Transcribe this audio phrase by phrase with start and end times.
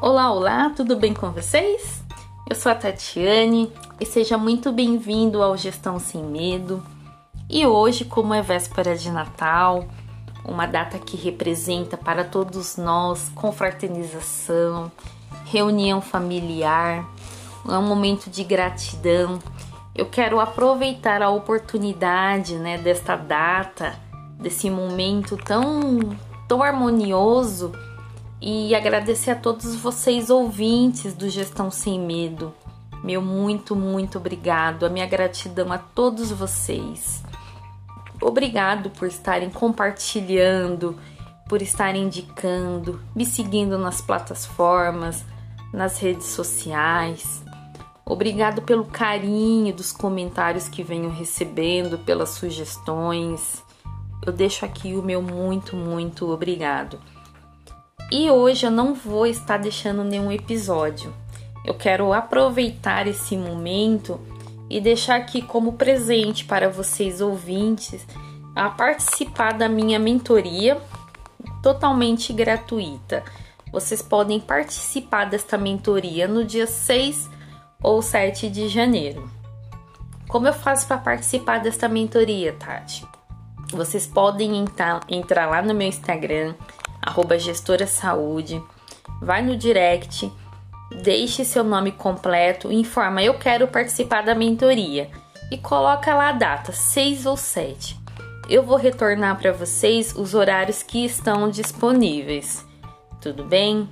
[0.00, 2.04] Olá, olá, tudo bem com vocês?
[2.48, 6.80] Eu sou a Tatiane e seja muito bem-vindo ao Gestão Sem Medo.
[7.50, 9.88] E hoje, como é véspera de Natal,
[10.44, 14.88] uma data que representa para todos nós confraternização,
[15.46, 17.04] reunião familiar,
[17.68, 19.40] é um momento de gratidão.
[19.96, 23.98] Eu quero aproveitar a oportunidade, né, desta data,
[24.38, 25.98] desse momento tão
[26.46, 27.72] tão harmonioso
[28.40, 32.54] e agradecer a todos vocês ouvintes do Gestão Sem Medo.
[33.02, 34.86] Meu muito, muito obrigado.
[34.86, 37.22] A minha gratidão a todos vocês.
[38.20, 40.98] Obrigado por estarem compartilhando,
[41.48, 45.24] por estarem indicando, me seguindo nas plataformas,
[45.72, 47.42] nas redes sociais.
[48.04, 53.62] Obrigado pelo carinho dos comentários que venho recebendo, pelas sugestões.
[54.24, 56.98] Eu deixo aqui o meu muito, muito obrigado.
[58.10, 61.14] E hoje eu não vou estar deixando nenhum episódio.
[61.62, 64.18] Eu quero aproveitar esse momento
[64.70, 68.06] e deixar aqui como presente para vocês ouvintes
[68.56, 70.80] a participar da minha mentoria
[71.62, 73.22] totalmente gratuita.
[73.70, 77.28] Vocês podem participar desta mentoria no dia 6
[77.82, 79.30] ou 7 de janeiro.
[80.26, 83.06] Como eu faço para participar desta mentoria, Tati?
[83.70, 86.54] Vocês podem entrar, entrar lá no meu Instagram,
[87.02, 88.62] arroba gestora saúde,
[89.20, 90.30] vai no direct,
[91.02, 95.10] deixe seu nome completo, informa eu quero participar da mentoria
[95.50, 97.98] e coloca lá a data, 6 ou 7.
[98.48, 102.66] Eu vou retornar para vocês os horários que estão disponíveis.
[103.20, 103.88] Tudo bem?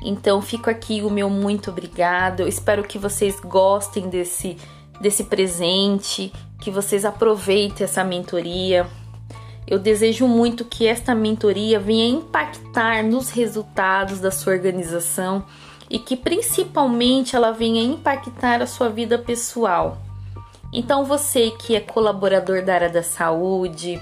[0.00, 2.46] Então fico aqui o meu muito obrigado.
[2.46, 4.56] Espero que vocês gostem desse
[5.00, 8.86] desse presente, que vocês aproveitem essa mentoria.
[9.70, 15.44] Eu desejo muito que esta mentoria venha impactar nos resultados da sua organização
[15.90, 19.98] e que principalmente ela venha impactar a sua vida pessoal.
[20.72, 24.00] Então, você que é colaborador da área da saúde,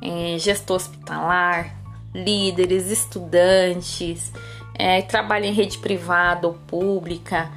[0.00, 1.76] é, gestor hospitalar,
[2.14, 4.32] líderes, estudantes,
[4.74, 7.52] é, trabalha em rede privada ou pública,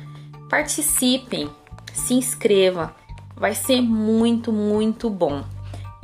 [0.49, 1.49] participem,
[1.93, 2.93] se inscreva,
[3.33, 5.54] vai ser muito, muito bom.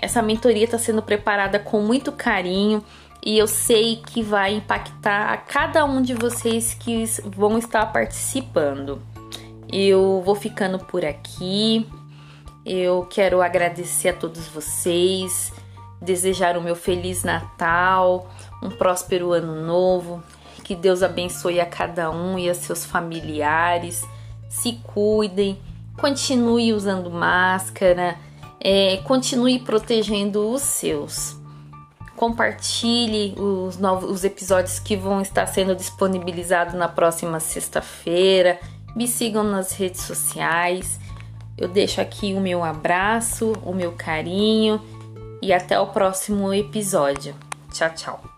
[0.02, 2.84] Essa mentoria está sendo preparada com muito carinho
[3.24, 9.00] e eu sei que vai impactar a cada um de vocês que vão estar participando.
[9.72, 11.88] Eu vou ficando por aqui.
[12.66, 15.54] Eu quero agradecer a todos vocês,
[16.02, 18.28] desejar o meu feliz Natal,
[18.62, 20.24] um próspero ano novo.
[20.64, 24.04] Que Deus abençoe a cada um e a seus familiares.
[24.50, 25.60] Se cuidem,
[26.00, 28.18] continue usando máscara
[28.64, 31.36] é, continue protegendo os seus.
[32.16, 38.60] Compartilhe os novos os episódios que vão estar sendo disponibilizados na próxima sexta-feira.
[38.96, 41.00] Me sigam nas redes sociais.
[41.58, 44.80] Eu deixo aqui o meu abraço, o meu carinho
[45.42, 47.34] e até o próximo episódio.
[47.72, 48.31] Tchau, tchau.